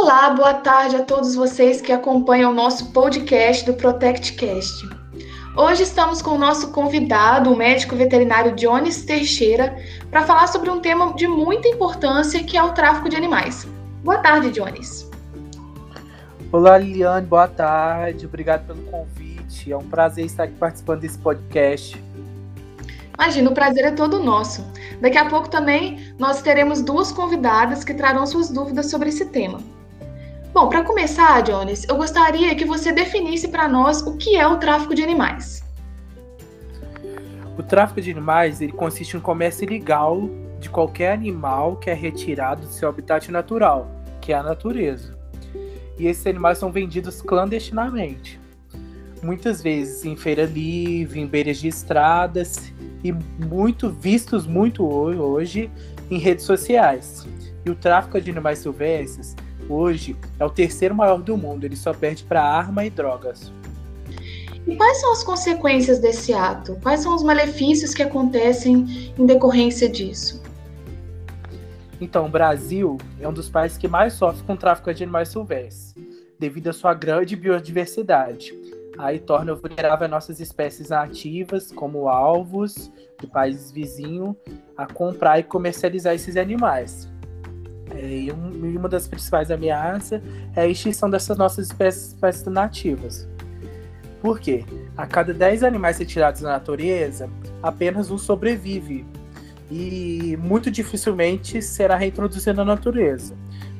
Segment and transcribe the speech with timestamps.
[0.00, 4.88] Olá, boa tarde a todos vocês que acompanham o nosso podcast do ProtectCast.
[5.56, 9.76] Hoje estamos com o nosso convidado, o médico veterinário Jones Teixeira,
[10.08, 13.66] para falar sobre um tema de muita importância que é o tráfico de animais.
[14.04, 15.10] Boa tarde, Jones.
[16.52, 18.24] Olá, Liliane, boa tarde.
[18.24, 19.72] Obrigado pelo convite.
[19.72, 22.00] É um prazer estar aqui participando desse podcast.
[23.14, 24.64] Imagina, o prazer é todo nosso.
[25.00, 29.58] Daqui a pouco também nós teremos duas convidadas que trarão suas dúvidas sobre esse tema.
[30.60, 34.56] Bom, para começar, Jones, eu gostaria que você definisse para nós o que é o
[34.56, 35.62] tráfico de animais.
[37.56, 42.62] O tráfico de animais ele consiste em comércio ilegal de qualquer animal que é retirado
[42.62, 43.88] do seu habitat natural,
[44.20, 45.16] que é a natureza.
[45.96, 48.40] E esses animais são vendidos clandestinamente.
[49.22, 52.72] Muitas vezes em feira livre, em beiras de estradas
[53.04, 55.70] e muito vistos muito hoje
[56.10, 57.28] em redes sociais.
[57.64, 59.36] E o tráfico de animais silvestres
[59.68, 63.52] hoje é o terceiro maior do mundo, ele só perde para arma e drogas.
[64.66, 66.76] E quais são as consequências desse ato?
[66.82, 70.42] Quais são os malefícios que acontecem em decorrência disso?
[72.00, 75.30] Então, o Brasil é um dos países que mais sofre com o tráfico de animais
[75.30, 75.94] silvestres,
[76.38, 78.54] devido à sua grande biodiversidade
[78.98, 84.34] aí torna vulnerável nossas espécies nativas, como alvos de países vizinhos,
[84.76, 87.08] a comprar e comercializar esses animais.
[87.94, 90.20] É, e uma das principais ameaças
[90.54, 93.28] é a extinção dessas nossas espécies, espécies nativas.
[94.20, 94.64] Por quê?
[94.96, 97.30] A cada 10 animais retirados da natureza,
[97.62, 99.06] apenas um sobrevive
[99.70, 103.34] e muito dificilmente será reintroduzido na natureza,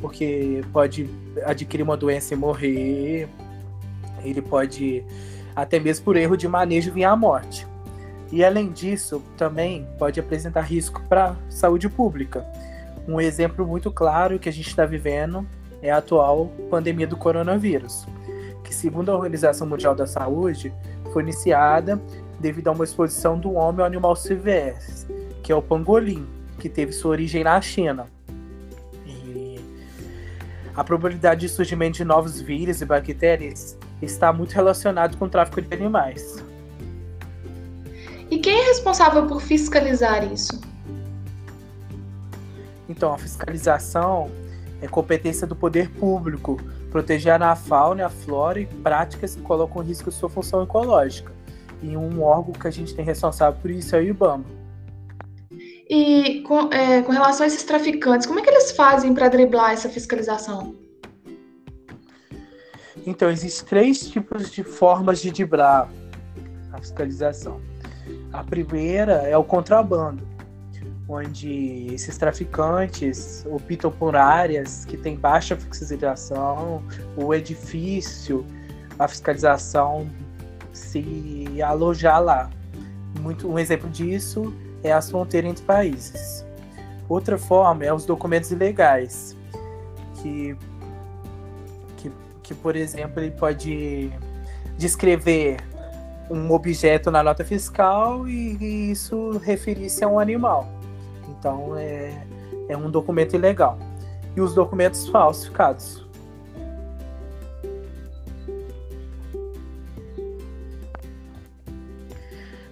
[0.00, 1.08] porque pode
[1.44, 3.28] adquirir uma doença e morrer,
[4.24, 5.04] ele pode,
[5.54, 7.66] até mesmo por erro de manejo, vir à morte.
[8.32, 12.44] E além disso, também pode apresentar risco para a saúde pública.
[13.06, 15.46] Um exemplo muito claro que a gente está vivendo
[15.82, 18.06] é a atual pandemia do coronavírus,
[18.62, 20.72] que, segundo a Organização Mundial da Saúde,
[21.12, 22.00] foi iniciada
[22.40, 26.26] devido a uma exposição do homem ao animal silvestre, que é o pangolim,
[26.58, 28.06] que teve sua origem na China.
[29.06, 29.60] E
[30.74, 35.60] a probabilidade de surgimento de novos vírus e bactérias está muito relacionado com o tráfico
[35.60, 36.42] de animais.
[38.30, 40.60] E quem é responsável por fiscalizar isso?
[42.88, 44.30] Então, a fiscalização
[44.80, 49.82] é competência do poder público, proteger a fauna e a flora e práticas que colocam
[49.82, 51.32] em risco sua função ecológica.
[51.82, 54.44] E um órgão que a gente tem responsável por isso é o IBAMA.
[55.88, 59.72] E com, é, com relação a esses traficantes, como é que eles fazem para driblar
[59.72, 60.74] essa fiscalização?
[63.06, 65.88] Então, existem três tipos de formas de driblar
[66.72, 67.60] a fiscalização.
[68.32, 70.26] A primeira é o contrabando,
[71.08, 76.82] onde esses traficantes optam por áreas que têm baixa fiscalização,
[77.16, 78.44] o edifício,
[78.98, 80.08] a fiscalização
[80.72, 82.50] se alojar lá.
[83.20, 86.44] Muito, um exemplo disso é as fronteiras entre países.
[87.08, 89.36] Outra forma é os documentos ilegais,
[90.22, 90.56] que
[92.44, 94.12] que, por exemplo, ele pode
[94.78, 95.56] descrever
[96.30, 100.68] um objeto na nota fiscal e, e isso referir-se a um animal.
[101.44, 102.26] Então é,
[102.70, 103.78] é um documento ilegal.
[104.34, 106.02] E os documentos falsificados.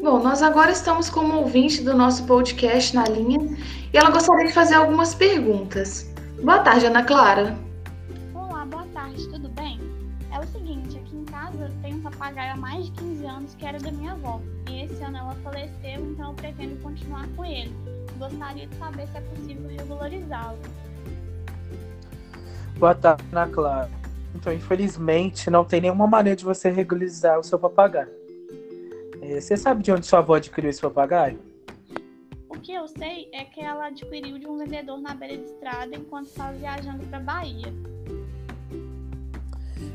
[0.00, 3.40] Bom, nós agora estamos como ouvinte do nosso podcast na linha
[3.92, 6.08] e ela gostaria de fazer algumas perguntas.
[6.40, 7.58] Boa tarde, Ana Clara.
[12.20, 14.40] papagaio há mais de 15 anos que era da minha avó.
[14.68, 17.72] E esse ano ela faleceu, então eu pretendo continuar com ele.
[18.20, 20.58] Gostaria de saber se é possível regularizá-lo.
[22.78, 23.90] Boa tarde, Ana Clara.
[24.34, 28.10] Então, infelizmente, não tem nenhuma maneira de você regularizar o seu papagaio.
[29.22, 31.40] É, você sabe de onde sua avó adquiriu esse papagaio?
[32.50, 35.96] O que eu sei é que ela adquiriu de um vendedor na beira de estrada
[35.96, 37.72] enquanto estava viajando para Bahia.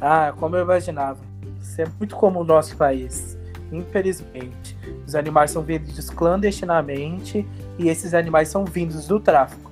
[0.00, 1.20] Ah, como eu imaginava.
[1.60, 3.36] Isso é muito comum no nosso país.
[3.72, 4.76] Infelizmente,
[5.06, 7.46] os animais são vendidos clandestinamente
[7.78, 9.70] e esses animais são vindos do tráfico.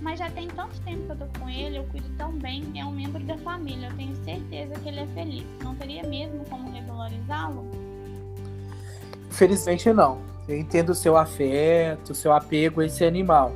[0.00, 2.84] Mas já tem tanto tempo que eu tô com ele, eu cuido tão bem, é
[2.84, 5.44] um membro da família, eu tenho certeza que ele é feliz.
[5.62, 7.66] Não teria mesmo como regularizá-lo?
[9.28, 10.18] Infelizmente não.
[10.46, 13.52] Eu entendo o seu afeto, o seu apego a esse animal.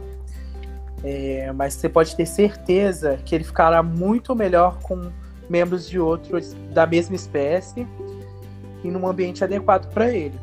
[1.05, 5.13] É, mas você pode ter certeza que ele ficará muito melhor com
[5.49, 7.87] membros de outros da mesma espécie
[8.83, 10.39] e num ambiente adequado para ele.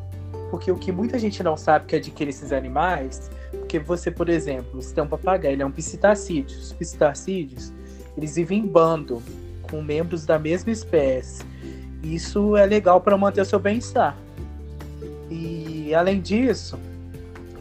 [0.49, 4.81] Porque o que muita gente não sabe que adquire esses animais, porque você, por exemplo,
[4.81, 6.57] você tem um papagaio, ele é um psitacídeo.
[6.57, 7.73] Os psitacídeos,
[8.15, 9.21] eles vivem em bando,
[9.63, 11.43] com membros da mesma espécie.
[12.03, 14.15] Isso é legal para manter o seu bem-estar.
[15.29, 16.77] E além disso,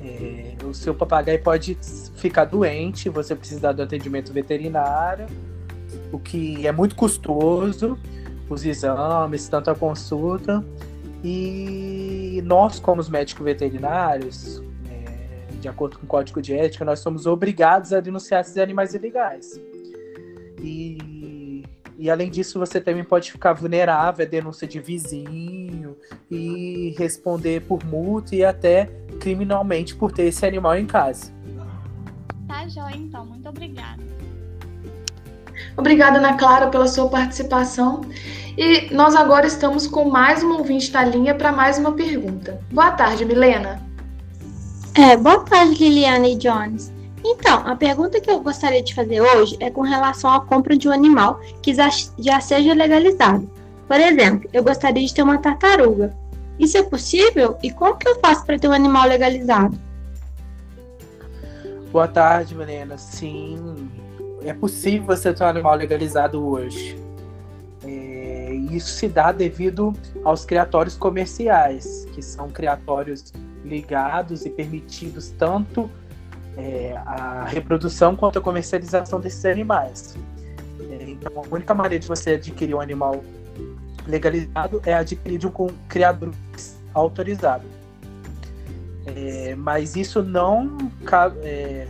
[0.05, 1.77] é, o seu papagaio pode
[2.17, 5.27] ficar doente, você precisar do atendimento veterinário,
[6.13, 7.99] o que é muito custoso,
[8.49, 10.65] os exames, tanto a consulta.
[11.23, 17.01] E nós, como os médicos veterinários, é, de acordo com o código de ética, nós
[17.01, 19.59] somos obrigados a denunciar esses animais ilegais.
[20.61, 21.65] E,
[21.97, 25.97] e além disso, você também pode ficar vulnerável à denúncia de vizinho
[26.31, 31.33] e responder por multa e até criminalmente por ter esse animal em casa.
[32.47, 33.25] Tá joia, então.
[33.25, 34.03] Muito obrigada.
[35.77, 38.03] Obrigada, Ana Clara, pela sua participação.
[38.57, 42.61] E nós agora estamos com mais um ouvinte da linha para mais uma pergunta.
[42.71, 43.83] Boa tarde, Milena.
[44.95, 46.93] É, boa tarde, Liliana e Jones.
[47.25, 50.89] Então, a pergunta que eu gostaria de fazer hoje é com relação à compra de
[50.89, 53.51] um animal que já seja legalizado.
[53.89, 56.15] Por exemplo, eu gostaria de ter uma tartaruga.
[56.59, 57.59] Isso é possível?
[57.63, 59.77] E como que eu faço para ter um animal legalizado?
[61.91, 62.97] Boa tarde, Milena.
[62.99, 63.91] Sim,
[64.45, 67.05] é possível você ter um animal legalizado hoje
[68.75, 69.93] isso se dá devido
[70.25, 73.33] aos criatórios comerciais, que são criatórios
[73.65, 75.91] ligados e permitidos tanto
[76.57, 80.17] é, a reprodução quanto a comercialização desses animais.
[80.91, 83.23] É, então, a única maneira de você adquirir um animal
[84.07, 85.53] legalizado é adquirir de um
[85.89, 86.33] criador
[86.93, 87.65] autorizado.
[89.07, 90.79] É, mas isso não,
[91.43, 91.87] é,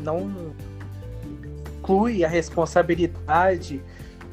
[0.00, 0.52] não
[1.90, 3.82] inclui a responsabilidade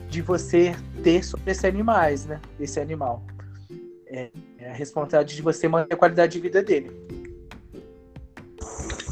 [0.10, 2.40] de você ter sobre esse animais, né?
[2.60, 3.24] Esse animal.
[4.08, 6.92] É, é a responsabilidade de você manter a qualidade de vida dele.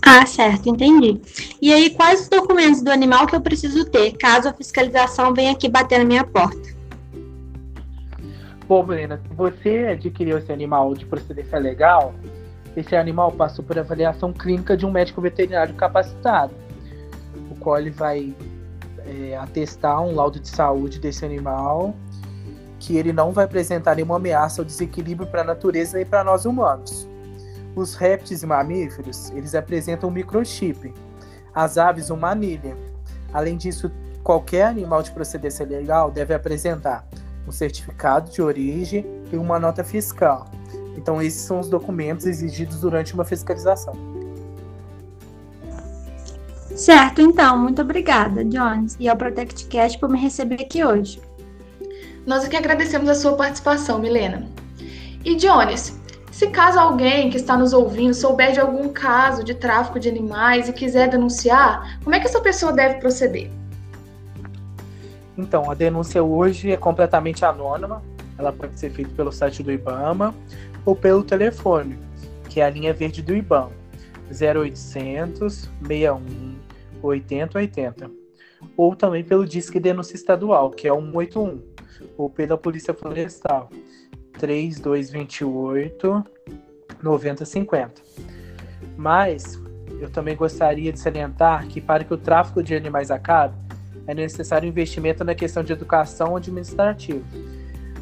[0.06, 1.20] Ah, certo, entendi.
[1.60, 5.52] E aí, quais os documentos do animal que eu preciso ter, caso a fiscalização venha
[5.52, 6.76] aqui bater na minha porta?
[8.68, 12.14] Bom, Brena, se você adquiriu esse animal de procedência legal,
[12.78, 16.54] esse animal passou por avaliação clínica de um médico veterinário capacitado,
[17.80, 18.36] ele vai
[19.06, 21.94] é, atestar um laudo de saúde desse animal
[22.80, 26.46] que ele não vai apresentar nenhuma ameaça ou desequilíbrio para a natureza nem para nós
[26.46, 27.08] humanos.
[27.76, 30.94] Os répteis e mamíferos, eles apresentam um microchip.
[31.54, 32.78] As aves, uma anilha.
[33.34, 33.92] Além disso,
[34.24, 37.08] qualquer animal de procedência legal deve apresentar
[37.48, 40.46] um certificado de origem e uma nota fiscal.
[40.96, 44.15] Então, esses são os documentos exigidos durante uma fiscalização.
[46.76, 51.22] Certo, então, muito obrigada, Jones, e ao ProtectCast por me receber aqui hoje.
[52.28, 54.46] Nós aqui agradecemos a sua participação, Milena.
[55.24, 55.98] E Jones,
[56.32, 60.68] se caso alguém que está nos ouvindo souber de algum caso de tráfico de animais
[60.68, 63.50] e quiser denunciar, como é que essa pessoa deve proceder?
[65.38, 68.04] Então, a denúncia hoje é completamente anônima.
[68.38, 70.36] Ela pode ser feita pelo site do IBAMA
[70.86, 71.98] ou pelo telefone,
[72.50, 73.72] que é a linha verde do IBAMA,
[74.30, 76.55] 0800 61
[77.06, 78.12] 8080.
[78.76, 81.62] Ou também pelo Disque Denúncia Estadual, que é 181,
[82.18, 83.70] ou pela Polícia Florestal,
[84.40, 86.24] 3228
[87.02, 88.02] 9050.
[88.98, 89.60] Mas
[90.00, 93.56] eu também gostaria de salientar que para que o tráfico de animais acabe,
[94.08, 97.24] é necessário investimento na questão de educação administrativa,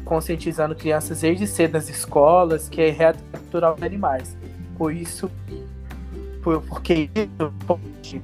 [0.04, 4.36] conscientizando crianças desde cedo nas escolas que é reto capturar os animais.
[4.76, 5.30] Por isso,
[6.42, 8.22] por, porque isso pode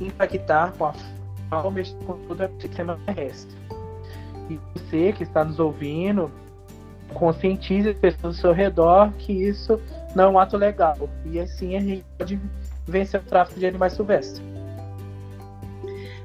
[0.00, 0.94] impactar com a
[1.50, 3.56] e com todo o sistema terrestre.
[4.50, 6.30] E você que está nos ouvindo,
[7.14, 9.80] conscientize as pessoas ao seu redor que isso
[10.14, 10.96] não é um ato legal.
[11.24, 12.40] E assim a gente pode
[12.86, 14.42] vencer o tráfico de animais silvestres.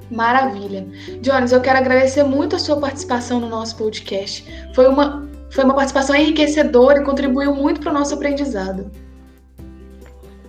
[0.09, 0.85] Maravilha.
[1.21, 4.45] Jones, eu quero agradecer muito a sua participação no nosso podcast.
[4.75, 8.91] Foi uma, foi uma participação enriquecedora e contribuiu muito para o nosso aprendizado.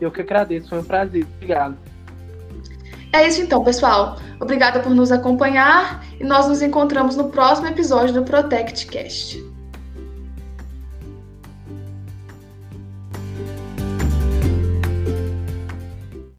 [0.00, 1.25] Eu que agradeço, foi um prazer.
[1.37, 1.91] Obrigado.
[3.12, 4.16] É isso então, pessoal.
[4.40, 9.51] Obrigada por nos acompanhar e nós nos encontramos no próximo episódio do ProtectCast.